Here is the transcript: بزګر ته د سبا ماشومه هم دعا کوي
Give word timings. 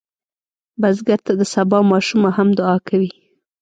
بزګر 0.81 1.19
ته 1.25 1.33
د 1.39 1.43
سبا 1.53 1.79
ماشومه 1.91 2.29
هم 2.37 2.49
دعا 2.57 2.77
کوي 2.87 3.11